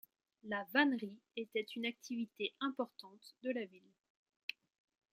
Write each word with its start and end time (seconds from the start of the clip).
La 0.45 0.65
vannerie 0.73 1.19
était 1.35 1.61
une 1.75 1.85
activité 1.85 2.55
importante 2.59 3.35
de 3.43 3.51
la 3.51 3.65
ville. 3.65 3.93